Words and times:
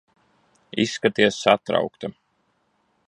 Izskaties 0.83 1.37
satraukta. 1.43 2.13